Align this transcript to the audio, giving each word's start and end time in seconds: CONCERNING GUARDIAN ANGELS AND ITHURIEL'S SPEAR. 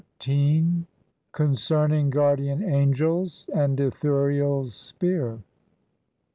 CONCERNING 1.33 2.09
GUARDIAN 2.09 2.63
ANGELS 2.63 3.47
AND 3.53 3.79
ITHURIEL'S 3.79 4.73
SPEAR. 4.73 5.41